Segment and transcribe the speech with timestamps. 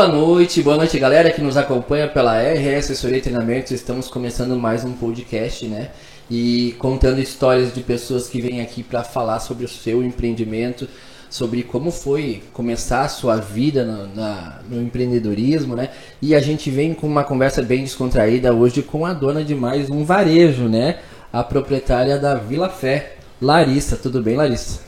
[0.00, 3.74] Boa noite, boa noite galera que nos acompanha pela RS Assessoria e Treinamento.
[3.74, 5.90] Estamos começando mais um podcast, né?
[6.30, 10.88] E contando histórias de pessoas que vêm aqui para falar sobre o seu empreendimento,
[11.28, 15.90] sobre como foi começar a sua vida no, na, no empreendedorismo, né?
[16.22, 19.90] E a gente vem com uma conversa bem descontraída hoje com a dona de mais
[19.90, 21.00] um varejo, né?
[21.30, 23.98] A proprietária da Vila Fé, Larissa.
[23.98, 24.80] Tudo bem, Larissa?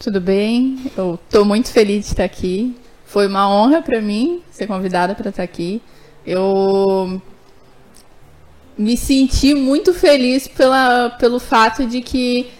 [0.00, 0.90] Tudo bem?
[0.98, 2.74] Eu estou muito feliz de estar aqui.
[3.06, 5.80] Foi uma honra para mim ser convidada para estar aqui.
[6.26, 7.22] Eu
[8.76, 12.50] me senti muito feliz pela, pelo fato de que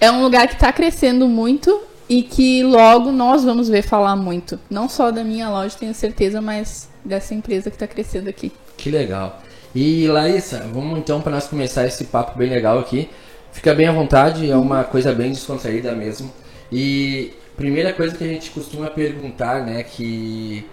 [0.00, 4.58] é um lugar que está crescendo muito e que logo nós vamos ver falar muito.
[4.68, 8.50] Não só da minha loja, tenho certeza, mas dessa empresa que está crescendo aqui.
[8.76, 9.40] Que legal.
[9.74, 13.08] E Larissa, vamos então para nós começar esse papo bem legal aqui.
[13.52, 16.32] Fica bem à vontade, é uma coisa bem descontraída mesmo.
[16.72, 20.66] E primeira coisa que a gente costuma perguntar, né, que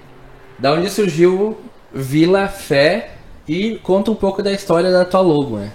[0.57, 1.57] da onde surgiu
[1.93, 3.11] Vila Fé
[3.47, 5.71] e conta um pouco da história da tua logo, né?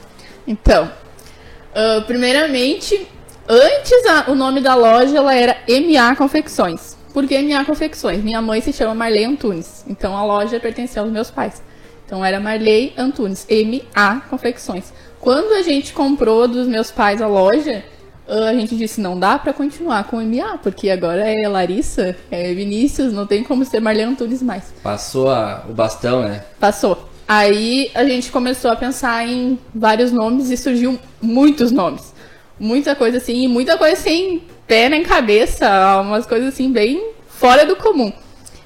[0.46, 3.06] Então, uh, primeiramente,
[3.48, 6.96] antes a, o nome da loja ela era MA Confecções.
[7.12, 8.22] Por que MA Confecções?
[8.22, 11.62] Minha mãe se chama Marley Antunes, então a loja pertencia aos meus pais.
[12.06, 14.92] Então era Marley Antunes, MA Confecções.
[15.18, 17.84] Quando a gente comprou dos meus pais a loja,
[18.28, 22.52] a gente disse não dá para continuar com o MA, porque agora é Larissa, é
[22.52, 24.64] Vinícius, não tem como ser Marlene Antunes mais.
[24.82, 26.44] Passou a, o bastão, né?
[26.58, 27.08] Passou.
[27.28, 32.14] Aí a gente começou a pensar em vários nomes e surgiu muitos nomes.
[32.58, 37.76] Muita coisa assim, muita coisa sem pé nem cabeça, umas coisas assim bem fora do
[37.76, 38.12] comum.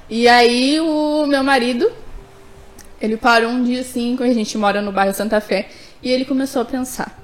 [0.09, 1.91] E aí o meu marido,
[3.01, 5.69] ele parou um dia assim, quando a gente mora no bairro Santa Fé,
[6.03, 7.20] e ele começou a pensar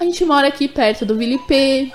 [0.00, 1.92] a gente mora aqui perto do Vilipê.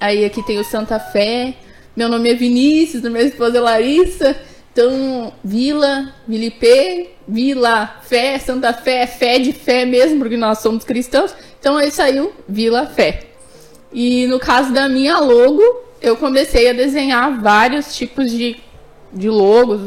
[0.00, 1.54] Aí aqui tem o Santa Fé.
[1.94, 4.36] Meu nome é Vinícius, minha esposa é Larissa.
[4.72, 11.32] Então, Vila, Vilipê, Vila, Fé, Santa Fé, Fé de fé mesmo, porque nós somos cristãos.
[11.60, 13.20] Então aí saiu Vila Fé.
[13.92, 15.62] E no caso da minha logo,
[16.02, 18.56] eu comecei a desenhar vários tipos de,
[19.12, 19.80] de logos,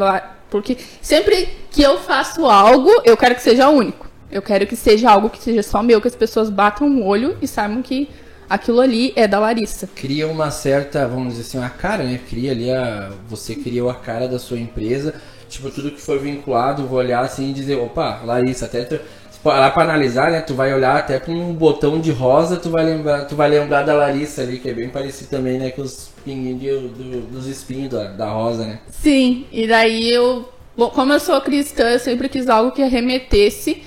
[0.50, 4.07] porque sempre que eu faço algo, eu quero que seja único.
[4.32, 7.38] Eu quero que seja algo que seja só meu, que as pessoas batam o olho
[7.42, 8.10] e saibam que
[8.50, 9.88] aquilo ali é da Larissa.
[9.96, 12.20] Cria uma certa, vamos dizer assim, uma cara, né?
[12.30, 13.12] Cria ali a.
[13.30, 15.14] Você criou a cara da sua empresa.
[15.50, 19.00] Tipo, tudo que for vinculado, vou olhar assim e dizer, opa, Larissa, até tu,
[19.46, 20.42] lá para analisar, né?
[20.42, 23.84] Tu vai olhar até com um botão de rosa, tu vai lembrar, tu vai lembrar
[23.84, 25.72] da Larissa ali, que é bem parecido também, né?
[25.72, 28.80] Com os pinguinhos de, do, dos espinhos da, da rosa, né?
[28.90, 30.50] Sim, e daí eu.
[30.76, 33.84] Bom, como eu sou cristã, eu sempre quis algo que arremetesse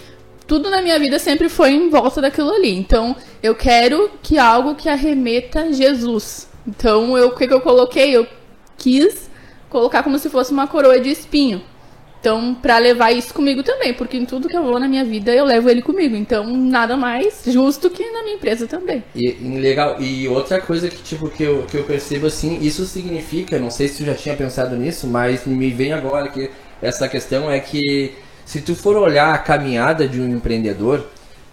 [0.50, 2.75] tudo na minha vida sempre foi em volta daquilo ali.
[2.75, 6.49] Então, eu quero que algo que arremeta Jesus.
[6.67, 8.11] Então, eu, o que, que eu coloquei?
[8.17, 8.26] Eu
[8.76, 9.31] quis
[9.69, 11.62] colocar como se fosse uma coroa de espinho.
[12.19, 15.32] Então, para levar isso comigo também, porque em tudo que eu vou na minha vida
[15.32, 16.17] eu levo ele comigo.
[16.17, 19.05] Então, nada mais justo que na minha empresa também.
[19.14, 20.03] E legal.
[20.03, 23.87] E outra coisa que tipo que eu, que eu percebo assim, isso significa, não sei
[23.87, 26.50] se tu já tinha pensado nisso, mas me vem agora que
[26.82, 28.17] essa questão é que
[28.50, 31.06] se tu for olhar a caminhada de um empreendedor,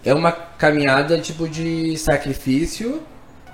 [0.04, 3.04] é uma caminhada tipo de sacrifício,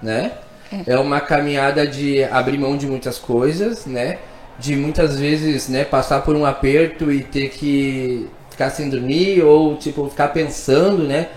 [0.01, 0.31] né?
[0.71, 0.93] É.
[0.93, 4.19] é uma caminhada de abrir mão de muitas coisas, né?
[4.57, 9.75] De muitas vezes, né, passar por um aperto e ter que ficar sem dormir ou
[9.75, 11.27] tipo ficar pensando, né?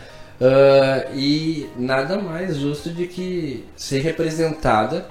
[0.41, 5.09] Uh, e nada mais justo de que ser representada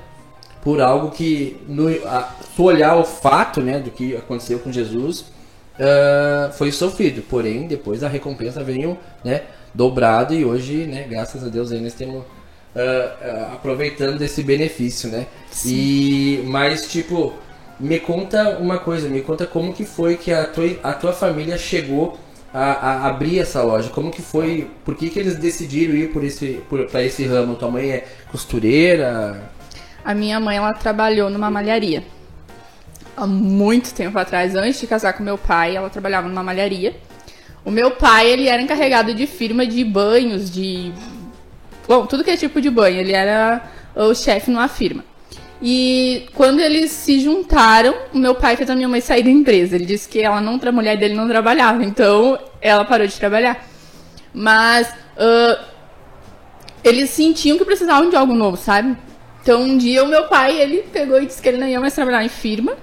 [0.63, 5.35] por algo que no a, tu olhar o fato, né, do que aconteceu com Jesus,
[5.80, 7.22] uh, foi sofrido.
[7.24, 9.42] Porém, depois a recompensa veio né,
[9.74, 15.10] dobrado e hoje, né, graças a Deus, aí nós temos uh, uh, aproveitando desse benefício,
[15.10, 15.27] né?
[15.51, 15.74] Sim.
[15.74, 17.33] E, mas, tipo,
[17.80, 21.57] me conta uma coisa, me conta como que foi que a tua, a tua família
[21.57, 22.18] chegou
[22.54, 23.89] a, a, abrir essa loja?
[23.89, 24.69] Como que foi?
[24.83, 26.62] Por que, que eles decidiram ir por esse,
[26.92, 27.56] para esse ramo?
[27.56, 29.42] Tua mãe é costureira?
[30.04, 32.04] A minha mãe ela trabalhou numa malharia
[33.15, 36.95] há muito tempo atrás, antes de casar com meu pai, ela trabalhava numa malharia.
[37.63, 40.91] O meu pai, ele era encarregado de firma de banhos, de.
[41.88, 43.00] Bom, tudo que é tipo de banho.
[43.00, 43.62] Ele era
[43.95, 45.03] o chefe numa firma.
[45.62, 49.75] E quando eles se juntaram, o meu pai fez a minha mãe sair da empresa.
[49.75, 53.65] Ele disse que ela não, a mulher dele não trabalhava, então ela parou de trabalhar.
[54.33, 55.63] Mas uh,
[56.83, 58.95] eles sentiam que precisavam de algo novo, sabe?
[59.41, 61.95] Então um dia o meu pai, ele pegou e disse que ele não ia mais
[61.95, 62.75] trabalhar em firma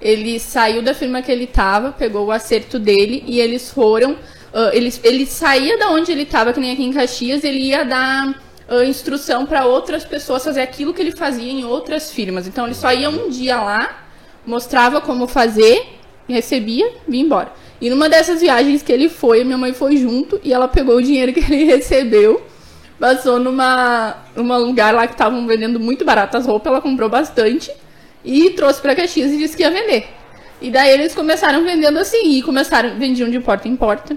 [0.00, 4.12] ele saiu da firma que ele estava, pegou o acerto dele e eles foram.
[4.12, 7.84] Uh, ele, ele saía da onde ele estava, que nem aqui em Caxias, ele ia
[7.84, 8.30] dar
[8.68, 12.46] uh, instrução para outras pessoas fazer aquilo que ele fazia em outras firmas.
[12.46, 14.06] Então ele só ia um dia lá,
[14.46, 15.98] mostrava como fazer
[16.28, 17.52] recebia, vinha embora.
[17.80, 21.02] E numa dessas viagens que ele foi, minha mãe foi junto e ela pegou o
[21.02, 22.42] dinheiro que ele recebeu,
[22.98, 27.70] passou numa, numa lugar lá que estavam vendendo muito barato as roupas, ela comprou bastante
[28.30, 30.06] e trouxe para Caxias e disse que ia vender.
[30.60, 34.16] E daí eles começaram vendendo assim, e começaram, vendiam de porta em porta.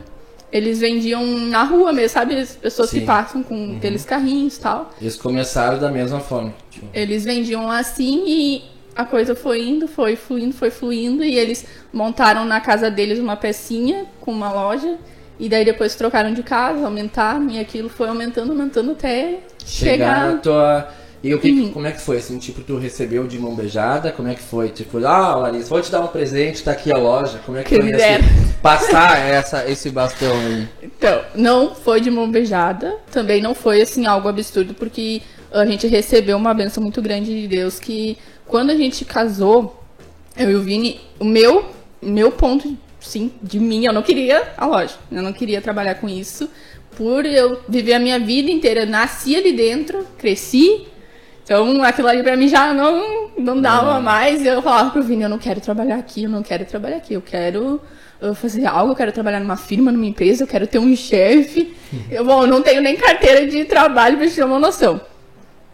[0.52, 2.36] Eles vendiam na rua mesmo, sabe?
[2.36, 3.00] As pessoas Sim.
[3.00, 3.78] que passam com Uhum.
[3.78, 4.92] aqueles carrinhos e tal.
[5.00, 6.54] Eles começaram da mesma forma.
[6.70, 8.64] Tipo, Eles vendiam assim e
[8.94, 11.24] a coisa foi indo, foi fluindo, foi fluindo.
[11.24, 14.98] E eles montaram na casa deles uma pecinha com uma loja.
[15.40, 17.50] E daí depois trocaram de casa, aumentaram.
[17.50, 20.42] E aquilo foi aumentando, aumentando até chegar chegar.
[20.42, 20.88] tua.
[21.24, 21.72] E o que, Uhum.
[21.72, 22.18] como é que foi?
[22.18, 24.12] Assim, tipo, tu recebeu de mão beijada?
[24.12, 24.70] Como é que foi?
[24.70, 27.40] Tipo, ah, Larissa, vou te dar um presente, tá aqui a loja.
[27.46, 28.24] Como é que Que foi dera.
[28.62, 30.68] passar essa, esse bastão aí?
[30.82, 32.98] Então, não foi de mão beijada.
[33.12, 35.22] Também não foi assim algo absurdo, porque
[35.52, 39.80] a gente recebeu uma benção muito grande de Deus que quando a gente casou,
[40.36, 41.66] eu e o Vini, o meu,
[42.02, 44.96] meu ponto, sim, de mim, eu não queria a loja.
[45.12, 46.50] Eu não queria trabalhar com isso.
[46.98, 50.88] Por eu viver a minha vida inteira, nasci ali dentro, cresci.
[51.52, 54.46] Então aquilo ali pra mim já não, não dava mais.
[54.46, 57.22] Eu falava pro Vini, eu não quero trabalhar aqui, eu não quero trabalhar aqui, eu
[57.22, 57.82] quero
[58.36, 61.76] fazer algo, eu quero trabalhar numa firma, numa empresa, eu quero ter um chefe.
[62.10, 65.02] Eu, bom, eu não tenho nem carteira de trabalho pra te ter uma noção.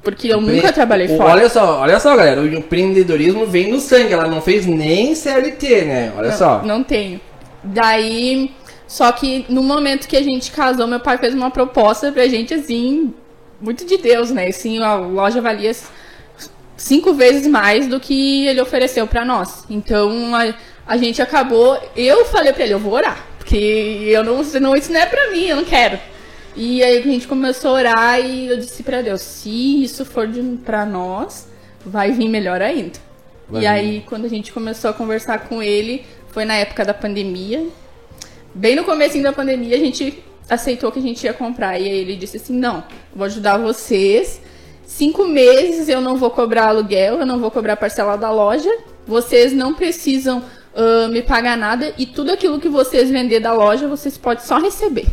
[0.01, 1.33] Porque eu nunca trabalhei fora.
[1.33, 2.41] Olha só, olha só, galera.
[2.41, 4.13] O empreendedorismo vem no sangue.
[4.13, 6.13] Ela não fez nem CLT, né?
[6.17, 6.63] Olha só.
[6.63, 7.21] Não tenho.
[7.63, 8.51] Daí,
[8.87, 12.51] só que no momento que a gente casou, meu pai fez uma proposta pra gente,
[12.53, 13.13] assim,
[13.59, 14.47] muito de Deus, né?
[14.47, 15.71] Assim, a loja valia
[16.75, 19.65] cinco vezes mais do que ele ofereceu pra nós.
[19.69, 20.53] Então, a,
[20.85, 21.77] a gente acabou.
[21.95, 23.25] Eu falei pra ele, eu vou orar.
[23.37, 23.57] Porque
[24.07, 25.99] eu não, não, isso não é pra mim, eu não quero.
[26.55, 30.27] E aí a gente começou a orar e eu disse pra Deus, se isso for
[30.65, 31.47] pra nós,
[31.85, 32.99] vai vir melhor ainda.
[33.47, 33.67] Vai e vir.
[33.67, 37.65] aí, quando a gente começou a conversar com ele, foi na época da pandemia.
[38.53, 41.79] Bem no comecinho da pandemia, a gente aceitou que a gente ia comprar.
[41.79, 44.41] E aí ele disse assim, não, vou ajudar vocês.
[44.85, 48.71] Cinco meses eu não vou cobrar aluguel, eu não vou cobrar parcela da loja.
[49.05, 50.43] Vocês não precisam
[50.77, 51.93] ah, me pagar nada.
[51.97, 55.07] E tudo aquilo que vocês vender da loja, vocês podem só receber.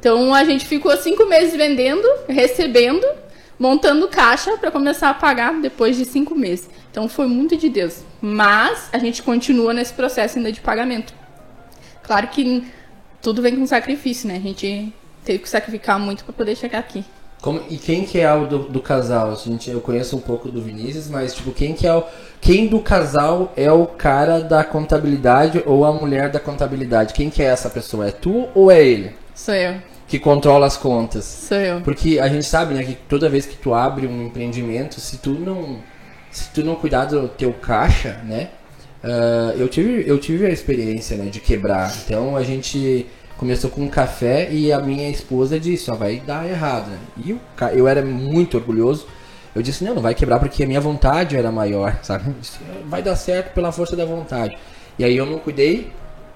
[0.00, 3.06] Então a gente ficou cinco meses vendendo, recebendo,
[3.56, 6.68] montando caixa para começar a pagar depois de cinco meses.
[6.90, 8.02] Então foi muito de Deus.
[8.20, 11.14] Mas a gente continua nesse processo ainda de pagamento.
[12.02, 12.64] Claro que
[13.22, 14.36] tudo vem com sacrifício, né?
[14.36, 14.92] A gente
[15.24, 17.04] teve que sacrificar muito para poder chegar aqui.
[17.40, 19.32] Como- e quem que é o do, do casal?
[19.32, 22.04] A gente, eu conheço um pouco do Vinícius, mas tipo, quem que é o.
[22.40, 27.14] Quem do casal é o cara da contabilidade ou a mulher da contabilidade?
[27.14, 28.06] Quem que é essa pessoa?
[28.08, 29.12] É tu ou é ele?
[29.34, 29.74] Sou eu,
[30.06, 31.24] Que controla as contas?
[31.24, 31.80] sou eu.
[31.80, 35.30] Porque a gente sabe, né, que toda vez que tu abre um empreendimento, se tu
[35.30, 35.78] não,
[36.30, 38.50] se tu não cuidar do teu caixa, né,
[39.04, 41.92] ah, eu tive, eu tive a experiência, né, de quebrar.
[42.04, 43.06] Então a gente
[43.36, 46.90] começou com um café e a minha esposa disse, ó, vai dar errado.
[47.18, 49.06] E ca- eu era muito orgulhoso.
[49.54, 52.28] Eu disse, não, não vai quebrar porque a minha vontade era maior, sabe?
[52.28, 54.56] Eu disse, vai dar certo pela força da vontade.
[54.98, 55.90] E aí eu não cuidei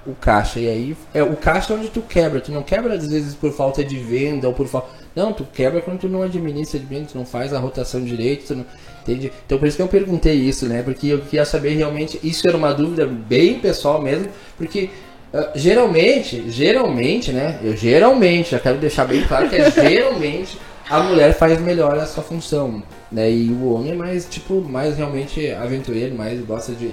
[0.07, 0.59] o caixa.
[0.61, 2.41] E aí é o caixa é onde tu quebra.
[2.41, 4.89] Tu não quebra às vezes por falta de venda ou por falta.
[5.17, 8.55] Não, tu quebra quando tu não administra bem, tu não faz a rotação direito, tu
[8.57, 8.67] não.
[9.03, 9.33] Entende?
[9.47, 10.83] Então por isso que eu perguntei isso, né?
[10.83, 12.21] Porque eu queria saber realmente.
[12.23, 14.91] Isso era uma dúvida bem pessoal mesmo, porque.
[15.33, 17.59] ah, geralmente, geralmente, né?
[17.63, 20.59] Eu geralmente, já quero deixar bem claro que é geralmente
[20.91, 23.31] a mulher faz melhor a sua função, né?
[23.31, 26.91] E o homem é mais, tipo, mais realmente aventureiro, mais gosta de,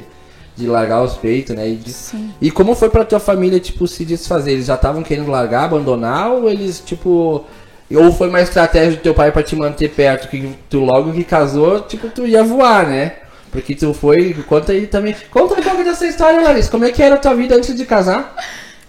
[0.55, 1.67] de largar os peitos, né?
[1.69, 1.91] E, de-
[2.41, 4.53] e como foi pra tua família, tipo, se desfazer?
[4.53, 7.43] Eles já estavam querendo largar, abandonar, ou eles, tipo...
[7.91, 11.23] Ou foi uma estratégia do teu pai pra te manter perto, que tu logo que
[11.23, 13.13] casou, tipo, tu ia voar, né?
[13.51, 14.33] Porque tu foi...
[14.47, 15.15] Conta aí também...
[15.29, 16.71] Conta um pouco dessa história, Larissa.
[16.71, 18.35] Como é que era a tua vida antes de casar?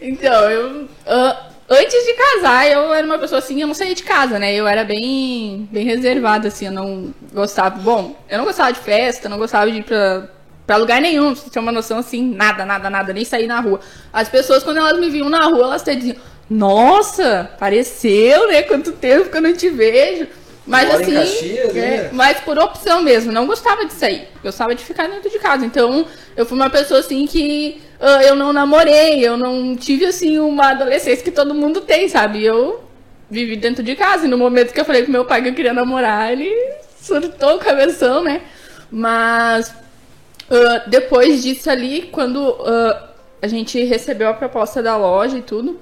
[0.00, 0.88] Então, eu.
[1.06, 4.54] ah, antes de casar, eu era uma pessoa assim, eu não saía de casa, né?
[4.54, 7.78] Eu era bem, bem reservada, assim, eu não gostava.
[7.80, 10.28] Bom, eu não gostava de festa, não gostava de ir pra,
[10.66, 13.80] pra lugar nenhum, você ter uma noção assim, nada, nada, nada, nem sair na rua.
[14.12, 16.16] As pessoas, quando elas me viam na rua, elas até diziam,
[16.48, 18.62] nossa, pareceu, né?
[18.62, 20.26] Quanto tempo que eu não te vejo.
[20.66, 22.10] Mas Mora assim, Caxias, é, né?
[22.12, 24.28] mas por opção mesmo, não gostava de sair.
[24.42, 25.64] Gostava de ficar dentro de casa.
[25.66, 30.38] Então, eu fui uma pessoa assim que ah, eu não namorei, eu não tive assim
[30.38, 32.42] uma adolescência que todo mundo tem, sabe?
[32.42, 32.82] Eu
[33.30, 34.24] vivi dentro de casa.
[34.24, 36.50] E no momento que eu falei com meu pai que eu queria namorar, ele
[36.98, 38.40] surtou o cabeção, né?
[38.90, 39.74] Mas
[40.50, 43.10] ah, depois disso ali, quando ah,
[43.42, 45.78] a gente recebeu a proposta da loja e tudo,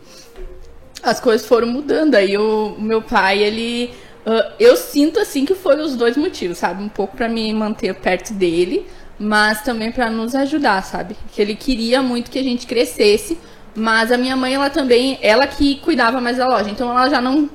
[1.03, 2.15] as coisas foram mudando.
[2.15, 3.91] Aí o, meu pai, ele.
[4.25, 6.83] ah, eu sinto assim que foi os dois motivos, sabe?
[6.83, 8.87] Um pouco pra me manter perto dele,
[9.19, 11.17] mas também para nos ajudar, sabe?
[11.33, 13.39] Que ele queria muito que a gente crescesse,
[13.75, 17.21] mas a minha mãe, ela também, ela que cuidava mais da loja, então ela já
[17.21, 17.49] não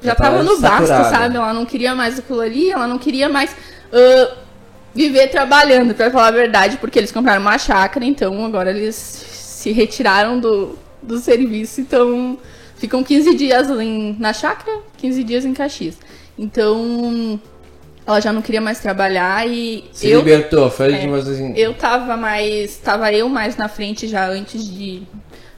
[0.00, 0.86] já, já tava no saturada.
[0.86, 1.36] basta, sabe?
[1.36, 4.36] Ela não queria mais aquilo ali, ela não queria mais uh,
[4.94, 9.70] viver trabalhando, para falar a verdade, porque eles compraram uma chácara, então agora eles se
[9.70, 12.36] retiraram do, do serviço, então
[12.82, 15.96] ficam 15 dias em, na chácara, 15 dias em Caxias.
[16.36, 17.40] Então,
[18.04, 21.54] ela já não queria mais trabalhar e se eu, libertou, foi é, de umas assim.
[21.56, 25.04] Eu tava mais, tava eu mais na frente já antes de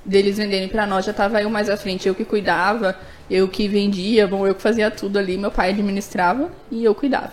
[0.04, 2.94] deles venderem para nós, já tava eu mais à frente, eu que cuidava,
[3.30, 7.32] eu que vendia, bom, eu que fazia tudo ali, meu pai administrava e eu cuidava.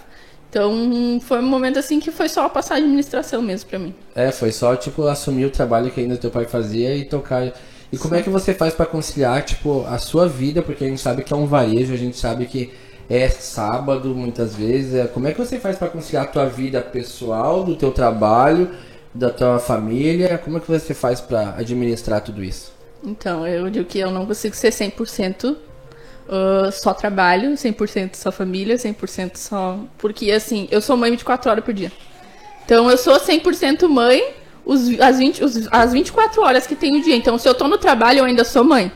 [0.49, 3.93] Então, foi um momento assim que foi só passar a administração mesmo para mim.
[4.15, 7.51] É, foi só tipo assumir o trabalho que ainda teu pai fazia e tocar
[7.91, 11.01] e como é que você faz para conciliar, tipo, a sua vida, porque a gente
[11.01, 12.71] sabe que é um varejo, a gente sabe que
[13.09, 14.95] é sábado muitas vezes.
[14.95, 18.69] É, como é que você faz para conciliar a tua vida pessoal, do teu trabalho,
[19.13, 20.37] da tua família?
[20.37, 22.71] Como é que você faz para administrar tudo isso?
[23.03, 28.77] Então, eu digo que eu não consigo ser 100% uh, só trabalho, 100% só família,
[28.77, 29.79] 100% só...
[29.97, 31.91] Porque, assim, eu sou mãe 24 horas por dia.
[32.63, 37.01] Então, eu sou 100% mãe os, as, 20, os, as 24 horas que tem o
[37.01, 37.15] dia.
[37.15, 38.91] Então, se eu tô no trabalho, eu ainda sou mãe.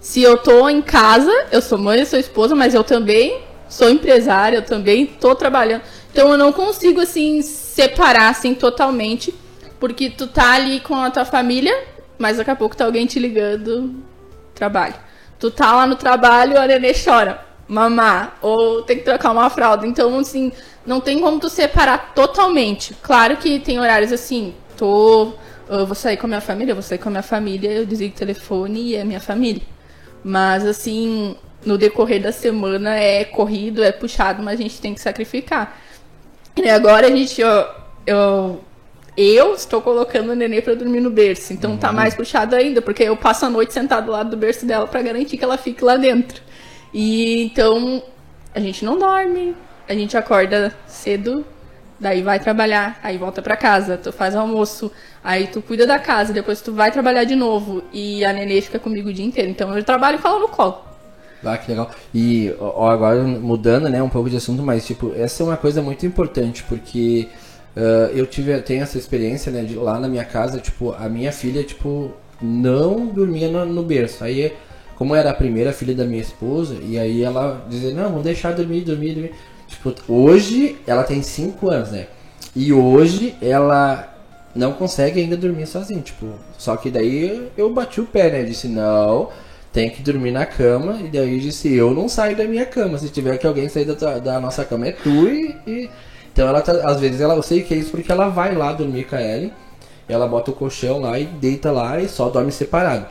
[0.00, 3.90] Se eu tô em casa, eu sou mãe, eu sou esposa, mas eu também sou
[3.90, 5.82] empresária, eu também tô trabalhando.
[6.12, 9.34] Então, eu não consigo, assim, separar, assim, totalmente.
[9.78, 11.76] Porque tu tá ali com a tua família,
[12.18, 13.94] mas daqui a pouco tá alguém te ligando,
[14.54, 14.94] trabalho.
[15.38, 19.86] Tu tá lá no trabalho, a nenê chora, mamar, ou tem que trocar uma fralda.
[19.86, 20.50] Então, assim,
[20.84, 22.94] não tem como tu separar totalmente.
[23.02, 25.32] Claro que tem horários assim, tô,
[25.68, 27.84] eu vou sair com a minha família, eu vou sair com a minha família, eu
[27.84, 29.62] desligo o telefone e é minha família.
[30.24, 35.00] Mas assim, no decorrer da semana é corrido, é puxado, mas a gente tem que
[35.00, 35.78] sacrificar.
[36.56, 37.66] E agora a gente, eu,
[38.06, 38.64] eu,
[39.16, 41.92] eu estou colocando o nenê para dormir no berço, então tá uhum.
[41.94, 44.86] tá mais puxado ainda, porque eu passo a noite sentado do lado do berço dela
[44.86, 46.40] para garantir que ela fique lá dentro.
[46.94, 48.02] E então
[48.54, 49.54] a gente não dorme,
[49.88, 51.44] a gente acorda cedo,
[52.00, 54.90] Daí vai trabalhar, aí volta para casa, tu faz almoço,
[55.22, 58.78] aí tu cuida da casa, depois tu vai trabalhar de novo e a nenê fica
[58.78, 59.50] comigo o dia inteiro.
[59.50, 60.78] Então eu trabalho com ela no colo.
[61.44, 61.90] Ah, que legal.
[62.14, 65.82] E ó, agora mudando, né, um pouco de assunto, mas tipo, essa é uma coisa
[65.82, 67.28] muito importante porque
[67.76, 71.32] uh, eu tive tenho essa experiência, né, de, lá na minha casa, tipo, a minha
[71.32, 74.22] filha, tipo, não dormia no, no berço.
[74.22, 74.52] Aí
[74.98, 78.52] como era a primeira filha da minha esposa, e aí ela dizia, não, vamos deixar
[78.52, 79.32] dormir, dormir, dormir.
[79.68, 82.06] Tipo, hoje ela tem 5 anos, né?
[82.56, 84.12] E hoje ela
[84.54, 88.42] não consegue ainda dormir sozinha, tipo, só que daí eu bati o pé, né?
[88.42, 89.28] disse, não,
[89.72, 92.98] tem que dormir na cama, e daí eu disse, eu não saio da minha cama,
[92.98, 95.90] se tiver que alguém sair da, da nossa cama é tu e, e...
[96.32, 98.72] Então ela tá, às vezes ela, eu sei que é isso porque ela vai lá
[98.72, 99.52] dormir com a Ellie,
[100.08, 103.06] ela bota o colchão lá e deita lá e só dorme separado.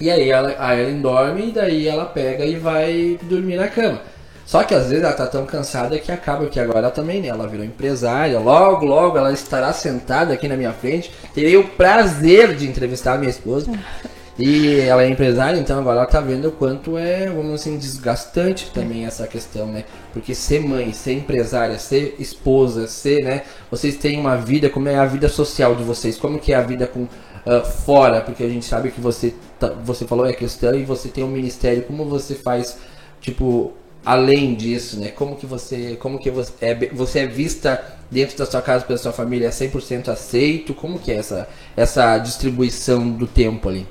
[0.00, 4.00] E aí ela, a Ellen dorme e daí ela pega e vai dormir na cama.
[4.48, 7.28] Só que às vezes ela tá tão cansada que acaba que agora ela também, né?
[7.28, 8.40] Ela virou empresária.
[8.40, 11.12] Logo, logo ela estará sentada aqui na minha frente.
[11.34, 13.70] Terei o prazer de entrevistar a minha esposa.
[14.38, 18.70] E ela é empresária, então agora ela tá vendo o quanto é, vamos assim, desgastante
[18.72, 19.84] também essa questão, né?
[20.14, 23.42] Porque ser mãe, ser empresária, ser esposa, ser, né?
[23.70, 26.16] Vocês têm uma vida, como é a vida social de vocês?
[26.16, 28.22] Como que é a vida com uh, fora?
[28.22, 31.28] Porque a gente sabe que você, tá, você falou é questão e você tem um
[31.28, 31.82] ministério.
[31.82, 32.78] Como você faz,
[33.20, 33.74] tipo,
[34.04, 35.08] além disso, né?
[35.08, 38.98] Como que você, como que você é, você é vista dentro da sua casa pela
[38.98, 40.74] sua família, é 100% aceito?
[40.74, 43.86] Como que é essa essa distribuição do tempo ali?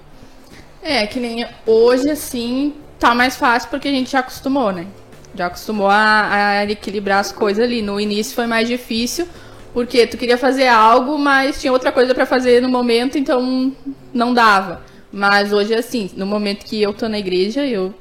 [0.81, 4.87] É, que nem hoje assim, tá mais fácil porque a gente já acostumou, né?
[5.35, 7.81] Já acostumou a, a equilibrar as coisas ali.
[7.81, 9.27] No início foi mais difícil,
[9.73, 13.71] porque tu queria fazer algo, mas tinha outra coisa para fazer no momento, então
[14.13, 14.81] não dava.
[15.11, 17.93] Mas hoje assim, no momento que eu tô na igreja, eu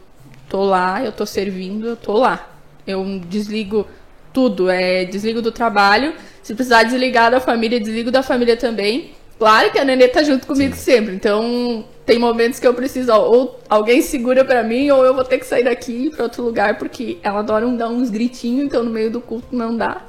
[0.56, 2.48] tô lá, eu tô servindo, eu tô lá.
[2.86, 3.86] Eu desligo
[4.32, 6.14] tudo, é, desligo do trabalho.
[6.42, 9.10] Se precisar desligar da família, desligo da família também.
[9.38, 10.80] Claro que a Nenê tá junto comigo Sim.
[10.80, 15.12] sempre, então tem momentos que eu preciso, ó, ou alguém segura para mim, ou eu
[15.12, 18.82] vou ter que sair daqui para outro lugar, porque ela adora dar uns gritinhos, então
[18.82, 20.00] no meio do culto não dá.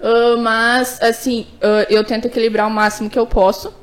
[0.00, 3.74] Uh, mas, assim, uh, eu tento equilibrar o máximo que eu posso,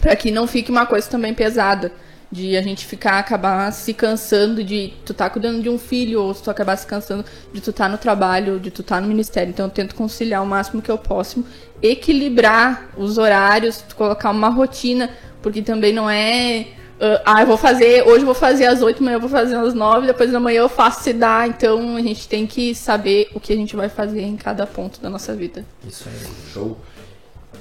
[0.00, 1.92] para que não fique uma coisa também pesada
[2.32, 6.32] de a gente ficar acabar se cansando de tu tá cuidando de um filho ou
[6.32, 7.22] se tu acabar se cansando
[7.52, 9.50] de tu tá no trabalho, de tu tá no ministério.
[9.50, 11.44] Então eu tento conciliar o máximo que eu posso,
[11.82, 15.10] equilibrar os horários, colocar uma rotina,
[15.42, 16.68] porque também não é
[17.02, 19.56] uh, ah, eu vou fazer, hoje eu vou fazer às oito, amanhã eu vou fazer
[19.56, 21.46] às nove, depois da manhã eu faço se dá.
[21.46, 25.02] Então a gente tem que saber o que a gente vai fazer em cada ponto
[25.02, 25.66] da nossa vida.
[25.86, 26.78] Isso aí, show.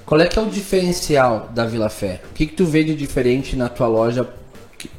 [0.05, 2.21] qual é que é o diferencial da Vila Fé?
[2.31, 4.39] O que, que tu vê de diferente na tua loja?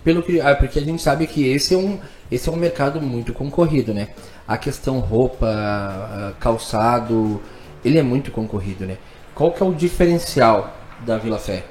[0.04, 1.98] Pelo que, ah, porque a gente sabe que esse é um,
[2.30, 4.08] esse é um mercado muito concorrido, né?
[4.46, 7.40] A questão roupa, ah, calçado,
[7.84, 8.98] ele é muito concorrido, né?
[9.34, 11.64] Qual que é o diferencial da Vila Fé?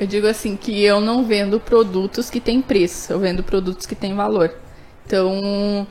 [0.00, 3.94] Eu digo assim que eu não vendo produtos que têm preço, eu vendo produtos que
[3.94, 4.52] têm valor.
[5.06, 5.86] Então,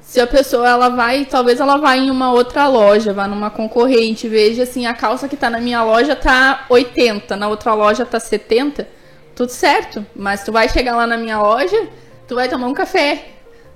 [0.00, 4.28] se a pessoa ela vai, talvez ela vá em uma outra loja, vá numa concorrente,
[4.28, 8.18] veja assim, a calça que tá na minha loja tá 80, na outra loja tá
[8.18, 8.88] 70,
[9.34, 10.04] tudo certo.
[10.14, 11.88] Mas tu vai chegar lá na minha loja,
[12.26, 13.26] tu vai tomar um café,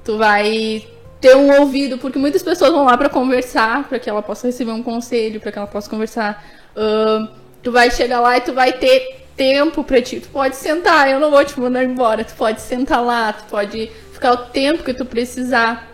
[0.04, 0.86] tu vai
[1.20, 4.72] ter um ouvido, porque muitas pessoas vão lá para conversar, para que ela possa receber
[4.72, 6.44] um conselho, para que ela possa conversar.
[6.76, 7.28] Uh,
[7.62, 10.20] tu vai chegar lá e tu vai ter tempo para ti.
[10.20, 12.24] Tu pode sentar, eu não vou te mandar embora.
[12.24, 15.90] Tu pode sentar lá, tu pode ficar o tempo que tu precisar.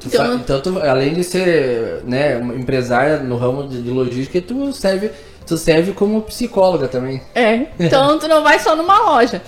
[0.00, 4.72] Tu então, então tu, além de ser né, empresária no ramo de, de logística, tu
[4.72, 5.10] serve,
[5.46, 7.22] tu serve como psicóloga também.
[7.34, 7.66] É.
[7.78, 9.40] Então tu não vai só numa loja.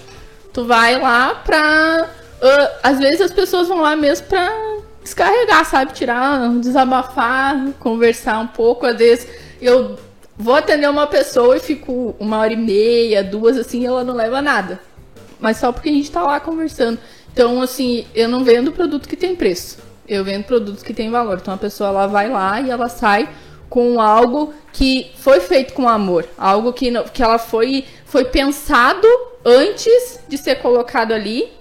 [0.52, 2.08] Tu vai lá pra.
[2.40, 4.48] Uh, às vezes as pessoas vão lá mesmo pra
[5.02, 5.92] descarregar, sabe?
[5.92, 8.86] Tirar, desabafar, conversar um pouco.
[8.86, 9.28] Às vezes
[9.60, 9.98] eu
[10.36, 14.14] vou atender uma pessoa e fico uma hora e meia, duas, assim, e ela não
[14.14, 14.80] leva nada.
[15.40, 16.98] Mas só porque a gente tá lá conversando.
[17.32, 19.78] Então, assim, eu não vendo produto que tem preço.
[20.08, 21.38] Eu vendo produtos que têm valor.
[21.40, 23.28] Então a pessoa ela vai lá e ela sai
[23.68, 29.06] com algo que foi feito com amor, algo que, que ela foi, foi pensado
[29.44, 31.52] antes de ser colocado ali.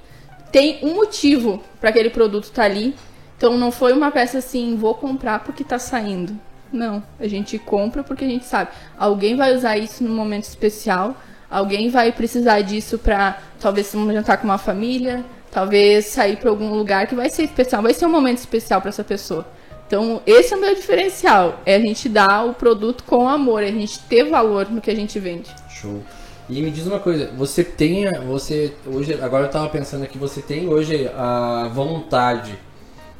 [0.51, 2.95] Tem um motivo para aquele produto estar tá ali.
[3.37, 6.37] Então não foi uma peça assim, vou comprar porque está saindo.
[6.71, 8.71] Não, a gente compra porque a gente sabe.
[8.97, 11.15] Alguém vai usar isso num momento especial,
[11.49, 16.73] alguém vai precisar disso para talvez se jantar com uma família, talvez sair para algum
[16.73, 19.45] lugar que vai ser especial, vai ser um momento especial para essa pessoa.
[19.87, 23.67] Então, esse é o meu diferencial, é a gente dar o produto com amor, é
[23.67, 25.49] a gente ter valor no que a gente vende.
[25.69, 26.03] Show.
[26.49, 30.41] E me diz uma coisa, você tem, você hoje, agora eu tava pensando aqui, você
[30.41, 32.57] tem hoje a vontade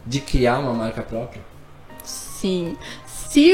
[0.06, 1.42] de criar uma marca própria?
[2.04, 2.76] Sim.
[3.06, 3.54] Se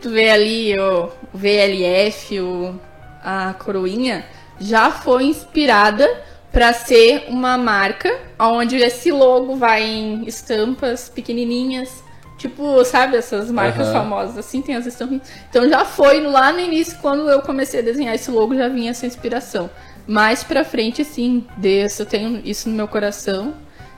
[0.00, 2.74] tu vê ali o VLF, o,
[3.22, 4.24] a coroinha,
[4.60, 6.08] já foi inspirada
[6.52, 12.04] para ser uma marca onde esse logo vai em estampas pequenininhas,
[12.42, 13.92] tipo, sabe, essas marcas uhum.
[13.92, 15.20] famosas assim, tem as estampas.
[15.48, 18.90] Então já foi lá no início quando eu comecei a desenhar esse logo já vinha
[18.90, 19.70] essa inspiração.
[20.08, 23.54] Mais para frente sim, desse, eu tenho isso no meu coração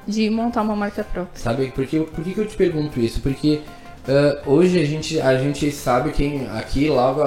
[0.06, 1.40] de montar uma marca própria.
[1.42, 3.22] Sabe, porque por que eu te pergunto isso?
[3.22, 3.62] Porque
[4.06, 7.22] uh, hoje a gente a gente sabe quem aqui logo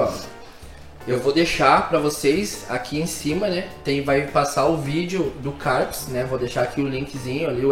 [1.07, 3.67] eu vou deixar para vocês aqui em cima, né?
[3.83, 6.23] Tem, vai passar o vídeo do Carps, né?
[6.25, 7.63] Vou deixar aqui o linkzinho ali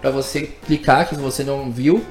[0.00, 2.04] para você clicar, que se você não viu,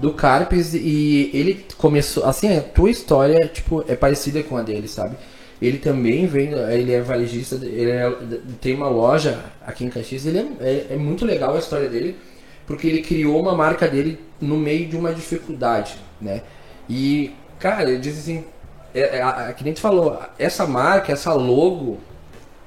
[0.00, 0.74] do Carps.
[0.74, 5.16] E ele começou, assim, a tua história, tipo, é parecida com a dele, sabe?
[5.60, 8.10] Ele também vem, ele é varejista, ele é,
[8.60, 10.24] tem uma loja aqui em Caxias.
[10.24, 12.16] Ele é, é, é muito legal a história dele,
[12.66, 16.42] porque ele criou uma marca dele no meio de uma dificuldade, né?
[16.88, 18.44] E, cara, ele diz assim,
[18.94, 21.98] é, é, é, que nem te falou, essa marca, essa logo,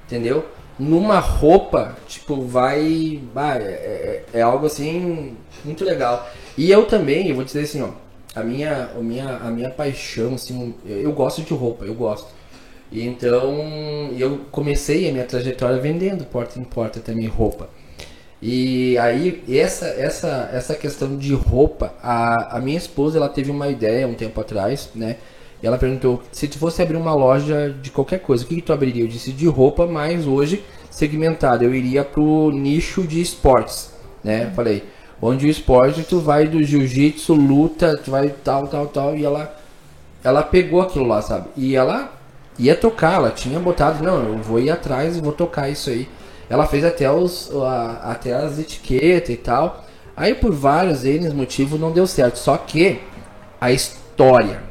[0.06, 0.46] entendeu?
[0.80, 3.22] Numa roupa, tipo, vai.
[3.34, 6.28] vai é, é, é, algo assim muito legal.
[6.58, 7.90] E eu também, eu vou dizer assim, ó,
[8.36, 12.28] a minha, a minha, a minha paixão, assim, eu gosto de roupa, eu gosto.
[12.92, 17.68] E então eu comecei a minha trajetória vendendo porta em porta também roupa.
[18.40, 23.68] E aí essa essa essa questão de roupa, a, a minha esposa ela teve uma
[23.70, 25.18] ideia um tempo atrás, né?
[25.62, 28.62] E ela perguntou se tu fosse abrir uma loja de qualquer coisa, o que, que
[28.62, 29.04] tu abriria?
[29.04, 31.64] Eu disse de roupa, mas hoje segmentado.
[31.64, 33.92] Eu iria pro nicho de esportes,
[34.24, 34.52] né?
[34.56, 34.84] Falei,
[35.24, 39.16] onde o esporte tu vai do jiu-jitsu, luta, tu vai tal, tal, tal.
[39.16, 39.56] E ela,
[40.22, 41.48] ela pegou aquilo lá, sabe?
[41.56, 42.12] E ela
[42.60, 46.10] ia tocar, ela tinha botado, não, eu vou ir atrás e vou tocar isso aí.
[46.50, 49.86] Ela fez até, os, a, até as etiquetas e tal.
[50.16, 52.38] Aí por vários N motivos não deu certo.
[52.38, 53.00] Só que
[53.62, 54.62] a história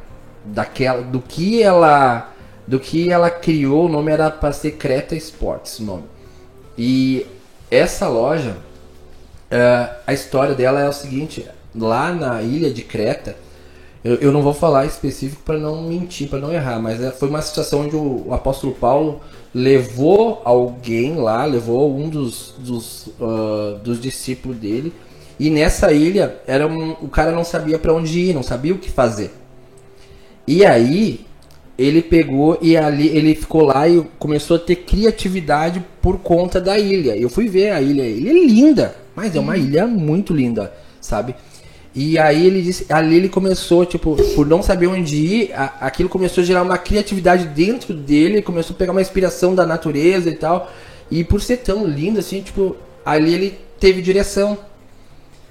[0.44, 2.28] daquela do que ela
[2.66, 6.04] do que ela criou, o nome era para ser Creta Sports, o nome.
[6.78, 7.26] E
[7.70, 8.56] essa loja,
[9.52, 13.36] uh, a história dela é o seguinte: lá na ilha de Creta,
[14.02, 17.28] eu, eu não vou falar específico para não mentir, para não errar, mas é, foi
[17.28, 19.20] uma situação onde o, o, apóstolo Paulo
[19.54, 24.92] levou alguém lá, levou um dos, dos, uh, dos discípulos dele,
[25.38, 28.78] e nessa ilha era um, o cara não sabia para onde ir, não sabia o
[28.78, 29.30] que fazer.
[30.46, 31.24] E aí
[31.78, 36.78] ele pegou e ali ele ficou lá e começou a ter criatividade por conta da
[36.78, 37.16] ilha.
[37.16, 40.72] Eu fui ver a ilha, a ilha é linda, mas é uma ilha muito linda,
[41.00, 41.34] sabe?
[41.94, 46.08] E aí ele disse, ali ele começou, tipo, por não saber onde ir, a, aquilo
[46.08, 50.36] começou a gerar uma criatividade dentro dele, começou a pegar uma inspiração da natureza e
[50.36, 50.72] tal.
[51.10, 54.56] E por ser tão lindo assim, tipo, ali ele teve direção.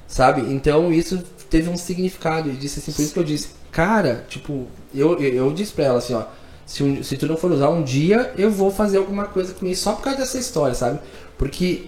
[0.07, 0.41] Sabe?
[0.51, 2.49] Então isso teve um significado.
[2.49, 5.85] E disse assim, por isso que eu disse, cara, tipo, eu, eu, eu disse pra
[5.85, 6.23] ela assim, ó,
[6.65, 9.83] se, se tu não for usar um dia, eu vou fazer alguma coisa com isso
[9.83, 10.99] só por causa dessa história, sabe?
[11.37, 11.83] Porque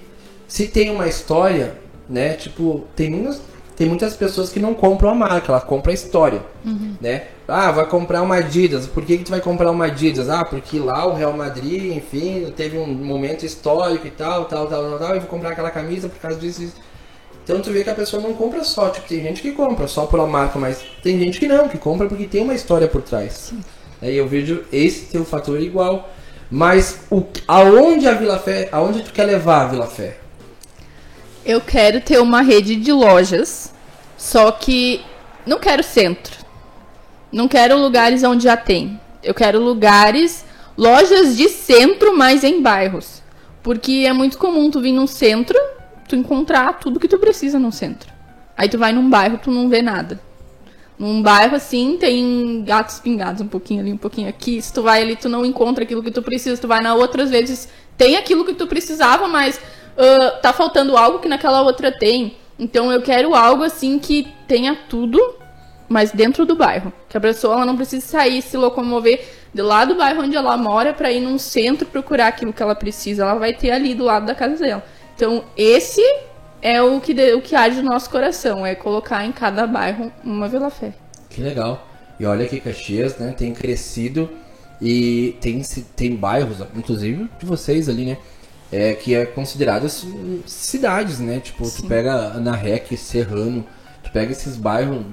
[0.48, 1.76] se tem uma história,
[2.10, 3.42] né, tipo, tem muitas,
[3.76, 6.96] tem muitas pessoas que não compram a marca, ela compra a história, uhum.
[7.02, 7.28] né?
[7.48, 8.88] Ah, vai comprar uma Adidas.
[8.88, 10.30] Por que, que tu vai comprar uma Adidas?
[10.30, 14.90] Ah, porque lá o Real Madrid, enfim, teve um momento histórico e tal, tal, tal,
[14.90, 16.72] tal, tal, e vou comprar aquela camisa por causa disso.
[17.44, 20.06] Então tu vê que a pessoa não compra só, tipo, tem gente que compra só
[20.06, 23.34] pela marca, mas tem gente que não, que compra porque tem uma história por trás.
[23.34, 23.62] Sim.
[24.02, 26.10] Aí eu vejo esse teu fator igual.
[26.50, 30.18] Mas o, aonde a Vila Fé, aonde tu quer levar a Vila Fé?
[31.46, 33.74] Eu quero ter uma rede de lojas,
[34.18, 35.02] só que
[35.46, 36.38] não quero centro.
[37.32, 39.00] Não quero lugares onde já tem.
[39.22, 40.46] Eu quero lugares,
[40.78, 43.22] lojas de centro, mas em bairros.
[43.62, 45.58] Porque é muito comum tu vir num centro,
[46.08, 48.12] tu encontrar tudo que tu precisa num centro.
[48.56, 50.22] Aí tu vai num bairro, tu não vê nada.
[50.98, 54.62] Num bairro assim, tem gatos pingados um pouquinho ali, um pouquinho aqui.
[54.62, 56.62] Se tu vai ali, tu não encontra aquilo que tu precisa.
[56.62, 59.60] Tu vai na outra, às vezes tem aquilo que tu precisava, mas
[59.98, 62.38] uh, tá faltando algo que naquela outra tem.
[62.58, 65.20] Então eu quero algo assim que tenha tudo,
[65.90, 66.94] mas dentro do bairro.
[67.10, 70.58] Que a pessoa ela não precise sair, se locomover de lá do bairro onde ela
[70.58, 73.24] mora para ir num centro procurar aquilo que ela precisa.
[73.24, 74.84] Ela vai ter ali do lado da casa dela.
[75.16, 76.02] Então esse
[76.62, 80.12] é o que, de, o que age no nosso coração, é colocar em cada bairro
[80.24, 80.94] uma Vila Fé.
[81.30, 81.86] Que legal.
[82.18, 84.30] E olha que Caxias, né, tem crescido
[84.82, 85.62] e tem,
[85.96, 88.18] tem bairros, inclusive de vocês ali, né?
[88.74, 90.04] É, que é consideradas
[90.48, 91.40] cidades, né?
[91.40, 91.84] Tipo, Sim.
[91.84, 93.64] tu pega Ana Rec, Serrano,
[94.02, 95.06] tu pega esses bairros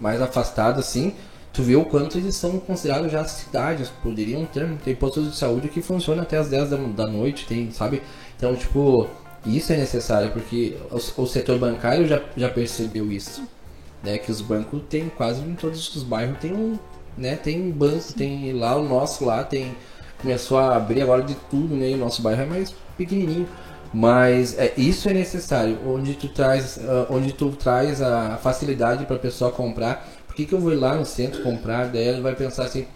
[0.00, 1.14] mais afastados assim,
[1.52, 5.68] tu vê o quanto eles são considerados já cidades, poderiam ter, tem postos de saúde
[5.68, 8.02] que funcionam até as 10 da, da noite, tem, sabe?
[8.36, 9.06] Então, tipo,
[9.46, 13.46] isso é necessário, porque o, o, setor bancário já, já percebeu isso,
[14.02, 14.18] né?
[14.18, 16.76] Que os bancos tem quase em todos os bairros tem um,
[17.16, 17.36] né?
[17.36, 19.72] Tem banco, tem lá o nosso lá, tem
[20.20, 21.90] começou a abrir agora de tudo, né?
[21.90, 23.48] E o nosso bairro é mais pequenininho.
[23.94, 29.14] Mas é, isso é necessário, onde tu traz, uh, onde tu traz a facilidade para
[29.14, 30.08] a pessoa comprar.
[30.26, 31.86] Por que, que eu vou ir lá no centro comprar?
[31.86, 32.86] Daí ela vai pensar assim,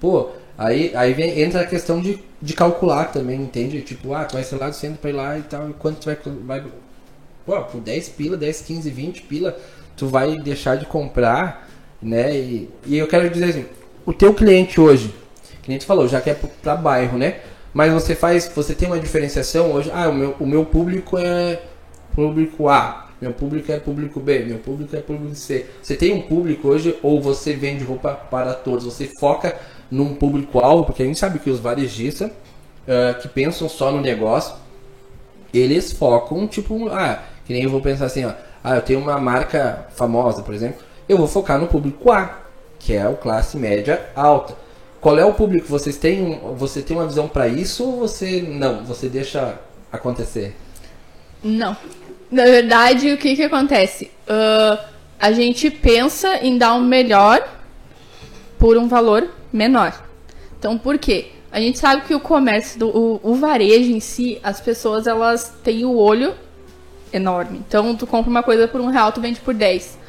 [0.00, 3.82] pô, aí, aí vem, entra a questão de, de calcular também, entende?
[3.82, 5.98] Tipo, ah, tu vai ser lá do centro para ir lá e tal, e quanto
[5.98, 6.16] tu vai,
[6.60, 6.64] vai.
[7.44, 9.56] Pô, por 10 pila, 10, 15, 20 pila,
[9.94, 11.68] tu vai deixar de comprar,
[12.00, 12.34] né?
[12.34, 13.66] E, e eu quero dizer assim,
[14.06, 15.14] o teu cliente hoje,
[15.62, 17.40] tu falou, já quer para bairro, né?
[17.76, 19.90] Mas você faz, você tem uma diferenciação hoje.
[19.92, 21.60] Ah, o meu, o meu público é
[22.14, 25.66] público A, meu público é público B, meu público é público C.
[25.82, 28.86] Você tem um público hoje ou você vende roupa para todos?
[28.86, 29.54] Você foca
[29.90, 34.56] num público-alvo, porque a gente sabe que os varejistas uh, que pensam só no negócio,
[35.52, 38.32] eles focam, tipo, ah, que nem eu vou pensar assim, ó,
[38.64, 42.38] ah, eu tenho uma marca famosa, por exemplo, eu vou focar no público A,
[42.78, 44.64] que é o classe média alta.
[45.06, 45.68] Qual é o público?
[45.68, 48.84] Vocês têm, você tem uma visão para isso ou você não?
[48.86, 49.56] Você deixa
[49.92, 50.56] acontecer?
[51.44, 51.76] Não.
[52.28, 54.10] Na verdade, o que que acontece?
[54.28, 54.76] Uh,
[55.16, 57.48] a gente pensa em dar o um melhor
[58.58, 59.94] por um valor menor.
[60.58, 61.26] Então, por quê?
[61.52, 65.54] A gente sabe que o comércio, do, o, o varejo em si, as pessoas elas
[65.62, 66.34] têm o olho
[67.12, 67.62] enorme.
[67.68, 70.00] Então, tu compra uma coisa por um real, tu vende por 10.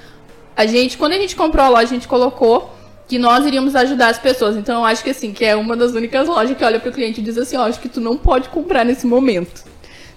[0.56, 2.76] A gente, quando a gente comprou a loja, a gente colocou
[3.08, 4.56] que nós iríamos ajudar as pessoas.
[4.58, 6.94] Então eu acho que assim, que é uma das únicas lojas que olha para o
[6.94, 9.64] cliente e diz assim, ó, acho que tu não pode comprar nesse momento.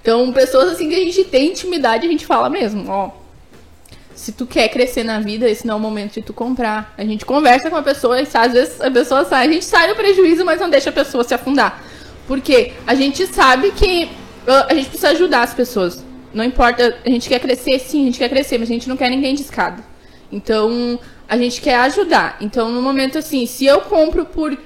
[0.03, 3.11] Então, pessoas assim que a gente tem intimidade, a gente fala mesmo, ó,
[4.15, 6.93] se tu quer crescer na vida, esse não é o momento de tu comprar.
[6.97, 9.89] A gente conversa com a pessoa e às vezes a pessoa sai, a gente sai
[9.89, 11.83] no prejuízo, mas não deixa a pessoa se afundar.
[12.27, 14.11] Porque a gente sabe que
[14.69, 16.05] a gente precisa ajudar as pessoas.
[16.33, 18.97] Não importa, a gente quer crescer, sim, a gente quer crescer, mas a gente não
[18.97, 19.83] quer ninguém de escada.
[20.31, 20.99] Então,
[21.31, 22.37] a gente quer ajudar.
[22.41, 24.59] Então, no momento assim, se eu compro por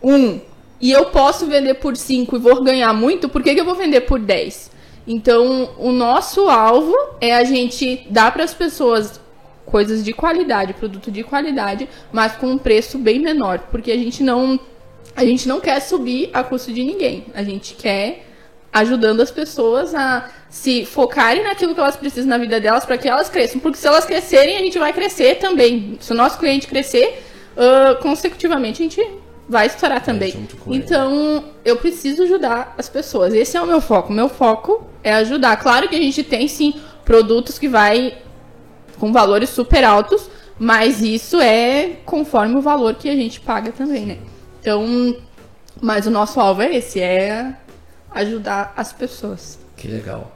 [0.00, 0.40] um
[0.80, 3.74] e eu posso vender por cinco e vou ganhar muito, por que, que eu vou
[3.74, 4.70] vender por 10?
[5.04, 9.20] Então, o nosso alvo é a gente dar para as pessoas
[9.66, 14.22] coisas de qualidade, produto de qualidade, mas com um preço bem menor, porque a gente
[14.22, 14.60] não
[15.16, 17.26] a gente não quer subir a custo de ninguém.
[17.34, 18.26] A gente quer
[18.72, 23.08] ajudando as pessoas a se focarem naquilo que elas precisam na vida delas para que
[23.08, 23.60] elas cresçam.
[23.60, 25.98] Porque se elas crescerem, a gente vai crescer também.
[26.00, 27.22] Se o nosso cliente crescer,
[27.56, 29.06] uh, consecutivamente a gente
[29.48, 30.48] vai estourar é, também.
[30.68, 33.34] então, eu preciso ajudar as pessoas.
[33.34, 34.12] Esse é o meu foco.
[34.12, 35.56] Meu foco é ajudar.
[35.58, 38.16] Claro que a gente tem sim produtos que vai
[38.98, 44.06] com valores super altos, mas isso é conforme o valor que a gente paga também,
[44.06, 44.18] né?
[44.60, 45.16] Então,
[45.80, 47.54] mas o nosso alvo é esse, é
[48.14, 49.58] ajudar as pessoas.
[49.76, 50.32] Que legal.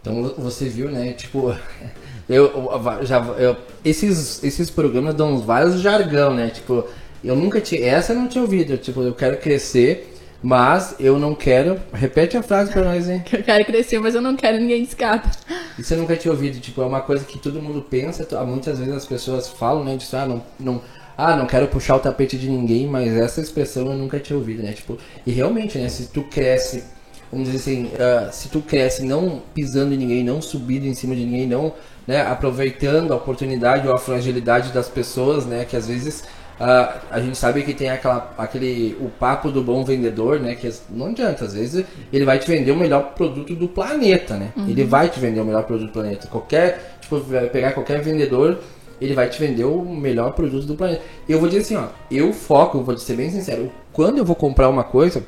[0.00, 1.12] Então você viu, né?
[1.12, 1.54] Tipo,
[2.28, 2.70] eu
[3.02, 6.48] já eu, esses esses programas dão vários jargão, né?
[6.48, 6.84] Tipo,
[7.22, 8.76] eu nunca tinha essa eu não tinha ouvido.
[8.78, 11.78] Tipo, eu quero crescer, mas eu não quero.
[11.92, 13.22] Repete a frase pra nós, hein?
[13.30, 15.30] Eu quero crescer, mas eu não quero ninguém escada.
[15.78, 16.58] Isso eu nunca tinha ouvido.
[16.60, 18.26] Tipo, é uma coisa que todo mundo pensa.
[18.44, 19.96] Muitas vezes as pessoas falam, né?
[19.96, 20.82] Disso, ah, não, não,
[21.16, 24.62] ah, não quero puxar o tapete de ninguém, mas essa expressão eu nunca tinha ouvido,
[24.62, 24.72] né?
[24.72, 25.88] Tipo, e realmente, né?
[25.88, 26.84] Se tu cresce
[27.30, 31.14] vamos dizer assim, uh, se tu cresce não pisando em ninguém, não subindo em cima
[31.14, 31.72] de ninguém, não
[32.06, 36.24] né, aproveitando a oportunidade ou a fragilidade das pessoas, né, que às vezes
[36.60, 40.68] uh, a gente sabe que tem aquela, aquele o papo do bom vendedor, né, que
[40.90, 44.68] não adianta, às vezes ele vai te vender o melhor produto do planeta, né, uhum.
[44.68, 47.20] ele vai te vender o melhor produto do planeta, qualquer, tipo,
[47.52, 48.58] pegar qualquer vendedor
[49.00, 51.00] ele vai te vender o melhor produto do planeta.
[51.26, 54.68] Eu vou dizer assim, ó, eu foco, vou ser bem sincero, quando eu vou comprar
[54.68, 55.24] uma coisa,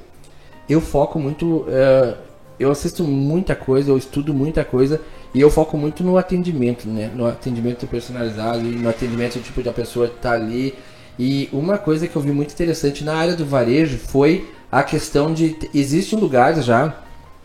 [0.73, 1.47] eu foco muito.
[1.63, 2.17] Uh,
[2.59, 5.01] eu assisto muita coisa, eu estudo muita coisa
[5.35, 7.11] e eu foco muito no atendimento, né?
[7.15, 10.75] No atendimento personalizado, no atendimento tipo da pessoa que tá ali.
[11.19, 15.33] E uma coisa que eu vi muito interessante na área do varejo foi a questão
[15.33, 16.95] de existem lugares já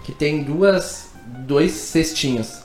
[0.03, 2.61] que tem duas dois cestinhos.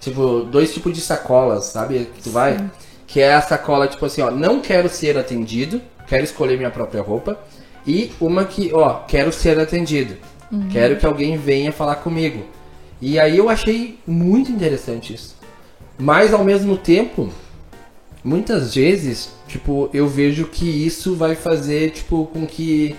[0.00, 2.06] Tipo, dois tipos de sacolas, sabe?
[2.14, 2.70] Que tu vai, Sim.
[3.06, 7.00] que é a sacola tipo assim, ó, não quero ser atendido, quero escolher minha própria
[7.00, 7.38] roupa.
[7.86, 10.16] E uma que, ó, quero ser atendido.
[10.50, 10.68] Uhum.
[10.70, 12.44] Quero que alguém venha falar comigo.
[13.00, 15.36] E aí eu achei muito interessante isso.
[15.98, 17.30] Mas ao mesmo tempo,
[18.22, 22.96] muitas vezes, tipo, eu vejo que isso vai fazer, tipo, com que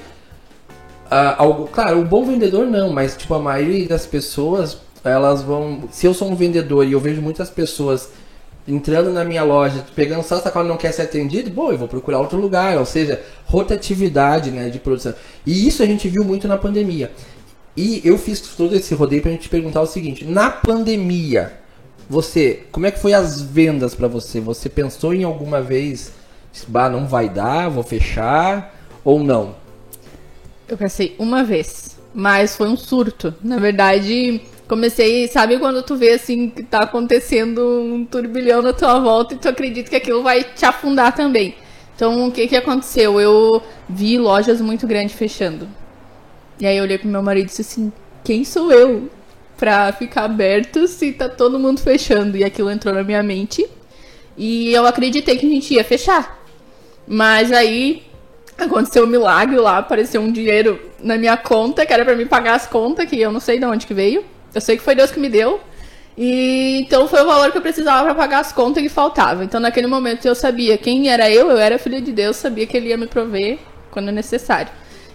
[1.06, 5.84] uh, algo, claro, o bom vendedor não, mas tipo a maioria das pessoas, elas vão,
[5.92, 8.10] se eu sou um vendedor e eu vejo muitas pessoas
[8.68, 11.88] entrando na minha loja, pegando só sacola e não quer ser atendido, bom, eu vou
[11.88, 15.14] procurar outro lugar, ou seja, rotatividade né, de produção.
[15.46, 17.12] E isso a gente viu muito na pandemia.
[17.78, 21.54] E eu fiz todo esse rodeio para a gente perguntar o seguinte: na pandemia,
[22.10, 24.40] você, como é que foi as vendas para você?
[24.40, 26.12] Você pensou em alguma vez,
[26.68, 29.56] bah, não vai dar, vou fechar ou não?
[30.68, 33.36] Eu pensei uma vez, mas foi um surto.
[33.44, 39.00] Na verdade, comecei, sabe quando tu vê assim que tá acontecendo um turbilhão na tua
[39.00, 41.56] volta e tu acredita que aquilo vai te afundar também.
[41.96, 43.22] Então, o que que aconteceu?
[43.22, 45.68] Eu vi lojas muito grandes fechando.
[46.60, 47.92] E aí eu olhei pro meu marido e disse assim:
[48.24, 49.10] "Quem sou eu
[49.58, 53.66] para ficar aberto se tá todo mundo fechando?" E aquilo entrou na minha mente.
[54.38, 56.44] E eu acreditei que a gente ia fechar.
[57.08, 58.04] Mas aí
[58.58, 62.56] aconteceu um milagre lá, apareceu um dinheiro na minha conta, que era para me pagar
[62.56, 64.24] as contas, que eu não sei de onde que veio.
[64.56, 65.60] Eu sei que foi Deus que me deu.
[66.18, 69.44] E então foi o valor que eu precisava para pagar as contas que faltava.
[69.44, 72.78] Então naquele momento eu sabia quem era eu, eu era filha de Deus, sabia que
[72.78, 73.60] ele ia me prover
[73.92, 74.72] quando necessário.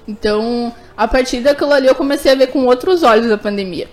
[0.07, 3.89] Então, a partir daquilo ali eu comecei a ver com outros olhos a pandemia.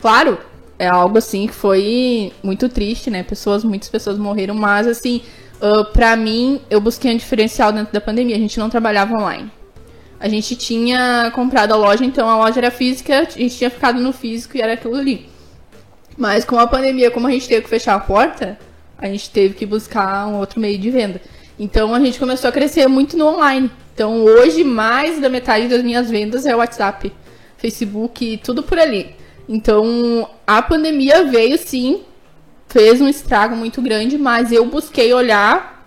[0.00, 0.38] Claro,
[0.78, 3.22] é algo assim que foi muito triste, né?
[3.22, 5.22] Pessoas, muitas pessoas morreram, mas assim,
[5.60, 8.36] uh, pra mim, eu busquei um diferencial dentro da pandemia.
[8.36, 9.50] A gente não trabalhava online.
[10.22, 14.00] A gente tinha comprado a loja, então a loja era física, a gente tinha ficado
[14.00, 15.28] no físico e era aquilo ali.
[16.16, 18.56] Mas com a pandemia, como a gente teve que fechar a porta,
[18.96, 21.20] a gente teve que buscar um outro meio de venda.
[21.58, 23.68] Então a gente começou a crescer muito no online.
[23.92, 27.12] Então hoje mais da metade das minhas vendas é WhatsApp,
[27.56, 29.16] Facebook, tudo por ali.
[29.48, 32.02] Então a pandemia veio sim,
[32.68, 35.84] fez um estrago muito grande, mas eu busquei olhar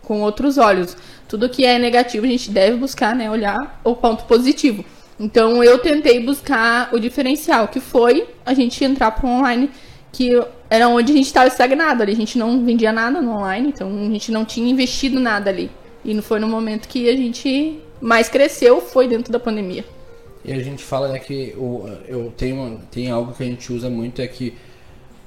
[0.00, 0.96] com outros olhos
[1.32, 4.84] tudo que é negativo a gente deve buscar, né, olhar o ponto positivo.
[5.18, 9.70] Então eu tentei buscar o diferencial, que foi a gente entrar para online,
[10.12, 12.12] que era onde a gente estava estagnado ali.
[12.12, 15.70] A gente não vendia nada no online, então a gente não tinha investido nada ali.
[16.04, 19.86] E foi no momento que a gente mais cresceu, foi dentro da pandemia.
[20.44, 23.88] E a gente fala né, que o, eu tenho, tem algo que a gente usa
[23.88, 24.52] muito é que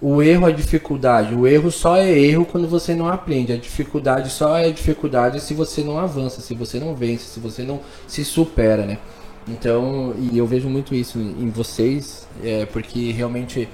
[0.08, 1.34] o erro é dificuldade.
[1.34, 3.52] O erro só é erro quando você não aprende.
[3.52, 7.64] A dificuldade só é dificuldade se você não avança, se você não vence, se você
[7.64, 9.00] não se supera, né?
[9.48, 13.68] Então, e eu vejo muito isso em vocês, é, porque realmente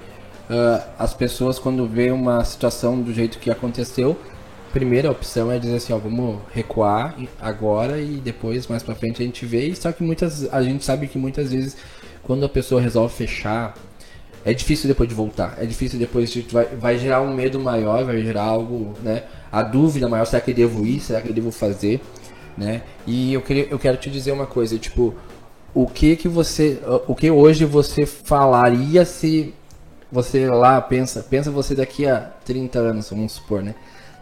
[0.50, 4.18] uh, as pessoas quando vê uma situação do jeito que aconteceu,
[4.72, 9.26] primeira opção é dizer assim, ó, vamos recuar agora e depois mais para frente a
[9.26, 9.76] gente vê.
[9.76, 11.76] Só que muitas, a gente sabe que muitas vezes
[12.24, 13.74] quando a pessoa resolve fechar
[14.44, 15.58] é difícil depois de voltar.
[15.60, 19.24] É difícil depois de vai, vai gerar um medo maior, vai gerar algo, né?
[19.52, 21.00] A dúvida maior, será que eu devo ir?
[21.00, 22.02] Será que eu devo fazer?
[22.58, 22.82] Né?
[23.08, 25.16] E eu, queria, eu quero te dizer uma coisa, tipo,
[25.74, 29.54] o que que você, o que hoje você falaria se
[30.12, 33.74] você lá pensa, pensa você daqui a 30 anos, vamos supor, né?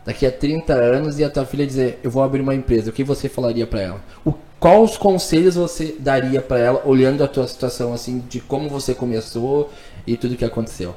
[0.05, 2.93] Daqui a 30 anos e a tua filha dizer, eu vou abrir uma empresa, o
[2.93, 4.01] que você falaria para ela?
[4.23, 8.93] O, quais conselhos você daria para ela olhando a tua situação assim de como você
[8.93, 9.71] começou
[10.05, 10.95] e tudo que aconteceu?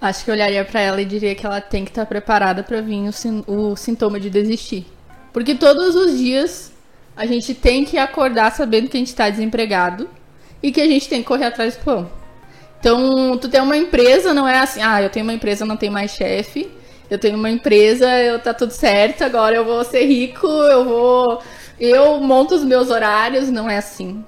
[0.00, 2.62] Acho que eu olharia para ela e diria que ela tem que estar tá preparada
[2.62, 3.10] para vir
[3.46, 4.86] o, o sintoma de desistir.
[5.32, 6.72] Porque todos os dias
[7.16, 10.08] a gente tem que acordar sabendo que a gente está desempregado
[10.62, 12.10] e que a gente tem que correr atrás do pão.
[12.78, 15.90] Então, tu tem uma empresa, não é assim, ah, eu tenho uma empresa, não tem
[15.90, 16.70] mais chefe.
[17.10, 21.42] Eu tenho uma empresa, eu tá tudo certo, agora eu vou ser rico, eu vou
[21.80, 24.22] eu monto os meus horários, não é assim.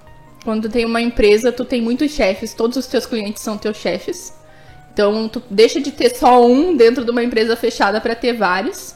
[0.44, 4.34] Quando tem uma empresa, tu tem muitos chefes, todos os teus clientes são teus chefes.
[4.92, 8.94] Então, tu deixa de ter só um dentro de uma empresa fechada para ter vários.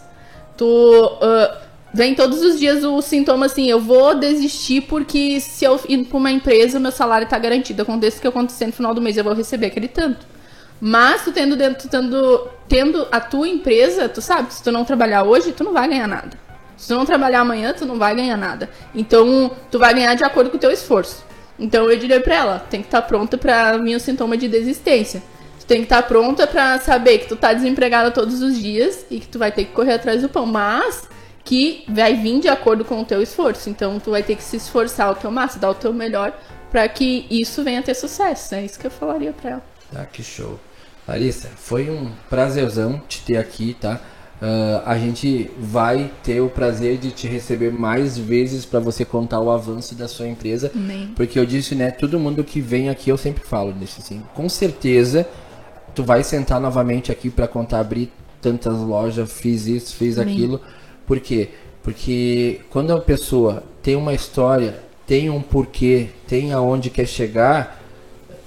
[0.57, 1.57] Tu uh,
[1.95, 6.19] vem todos os dias o sintoma assim, eu vou desistir porque se eu ir para
[6.19, 7.83] uma empresa, meu salário está garantido.
[7.83, 10.27] Aconteça o que acontecer no final do mês, eu vou receber aquele tanto.
[10.81, 15.23] Mas tu tendo dentro, tendo, tendo a tua empresa, tu sabe, se tu não trabalhar
[15.23, 16.39] hoje, tu não vai ganhar nada.
[16.77, 18.69] Se tu não trabalhar amanhã, tu não vai ganhar nada.
[18.95, 21.25] Então, tu vai ganhar de acordo com o teu esforço.
[21.59, 24.49] Então, eu diria pra ela, tem que estar tá pronta para mim o sintoma de
[24.49, 25.23] desistência
[25.67, 29.19] tem que estar tá pronta para saber que tu tá desempregada todos os dias e
[29.19, 31.09] que tu vai ter que correr atrás do pão, mas
[31.45, 33.69] que vai vir de acordo com o teu esforço.
[33.69, 36.33] Então tu vai ter que se esforçar o teu máximo, dar o teu melhor
[36.71, 38.55] para que isso venha a ter sucesso.
[38.55, 39.63] É isso que eu falaria para ela.
[39.95, 40.59] Ah, que show.
[41.07, 44.01] Larissa, foi um prazerzão te ter aqui, tá?
[44.41, 49.41] Uh, a gente vai ter o prazer de te receber mais vezes para você contar
[49.41, 50.71] o avanço da sua empresa.
[50.75, 51.11] Amém.
[51.17, 51.91] Porque eu disse, né?
[51.91, 54.23] Todo mundo que vem aqui, eu sempre falo disso assim.
[54.35, 55.27] Com certeza
[55.95, 60.35] tu vai sentar novamente aqui para contar abrir tantas lojas, fiz isso, fiz Amém.
[60.35, 60.61] aquilo.
[61.07, 61.49] Por quê?
[61.83, 67.83] Porque quando a pessoa tem uma história, tem um porquê, tem aonde quer chegar,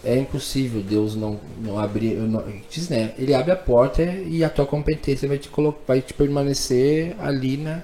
[0.03, 2.15] é impossível Deus não, não abrir.
[2.15, 3.13] Não, diz, né?
[3.17, 7.57] Ele abre a porta e a tua competência vai te, colocar, vai te permanecer ali
[7.57, 7.81] na,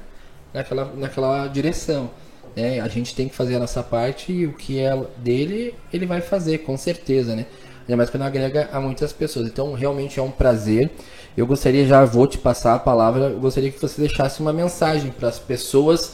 [0.54, 2.10] naquela, naquela direção.
[2.56, 2.80] Né?
[2.80, 6.22] A gente tem que fazer a nossa parte e o que é dele, ele vai
[6.22, 7.46] fazer, com certeza, né?
[7.82, 9.48] ainda mais quando agrega a muitas pessoas.
[9.48, 10.90] Então, realmente é um prazer.
[11.38, 15.12] Eu gostaria, já vou te passar a palavra, eu gostaria que você deixasse uma mensagem
[15.12, 16.14] para as pessoas.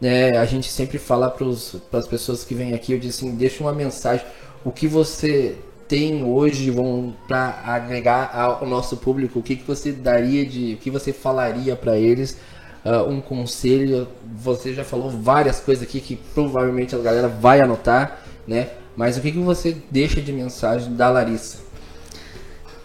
[0.00, 0.36] Né?
[0.36, 3.72] A gente sempre fala para as pessoas que vêm aqui, eu disse assim, deixa uma
[3.72, 4.26] mensagem.
[4.66, 5.54] O que você
[5.86, 6.74] tem hoje
[7.28, 9.38] para agregar ao nosso público?
[9.38, 12.36] O que, que você daria de, o que você falaria para eles?
[12.84, 14.08] Uh, um conselho.
[14.42, 18.70] Você já falou várias coisas aqui que provavelmente a galera vai anotar, né?
[18.96, 21.58] Mas o que, que você deixa de mensagem da Larissa?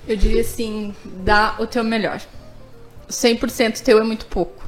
[0.07, 2.21] Eu diria assim, dá o teu melhor.
[3.09, 4.63] 100% teu é muito pouco.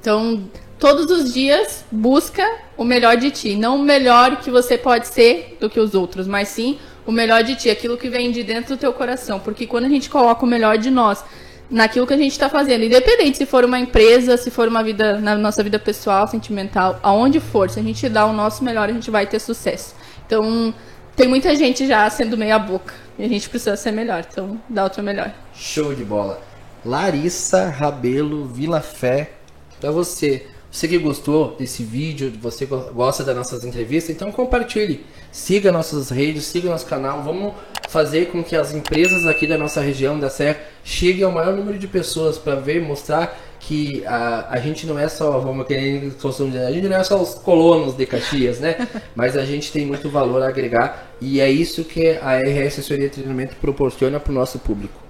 [0.00, 0.48] Então,
[0.78, 2.46] todos os dias, busca
[2.76, 3.56] o melhor de ti.
[3.56, 7.42] Não o melhor que você pode ser do que os outros, mas sim o melhor
[7.44, 9.38] de ti, aquilo que vem de dentro do teu coração.
[9.38, 11.24] Porque quando a gente coloca o melhor de nós
[11.70, 15.18] naquilo que a gente está fazendo, independente se for uma empresa, se for uma vida,
[15.20, 18.92] na nossa vida pessoal, sentimental, aonde for, se a gente dá o nosso melhor, a
[18.92, 19.94] gente vai ter sucesso.
[20.26, 20.74] Então,
[21.14, 22.94] tem muita gente já sendo meia boca.
[23.18, 24.24] E a gente precisa ser melhor.
[24.30, 25.32] Então, dá o teu melhor.
[25.54, 26.42] Show de bola.
[26.84, 29.32] Larissa Rabelo Vila Fé.
[29.80, 30.46] Pra você.
[30.76, 35.06] Você que gostou desse vídeo, você gosta das nossas entrevistas, então compartilhe.
[35.32, 37.22] Siga nossas redes, siga nosso canal.
[37.22, 37.54] Vamos
[37.88, 41.78] fazer com que as empresas aqui da nossa região da Serra cheguem ao maior número
[41.78, 46.70] de pessoas para ver, mostrar que a, a gente não é só, vamos querer a
[46.70, 48.86] gente não é só os colonos de Caxias, né?
[49.16, 53.08] Mas a gente tem muito valor a agregar e é isso que a RS Assessoria
[53.08, 55.00] de Treinamento proporciona para o nosso público.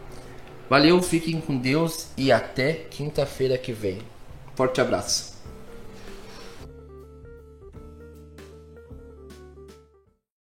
[0.70, 3.98] Valeu, fiquem com Deus e até quinta-feira que vem.
[4.54, 5.35] Forte abraço.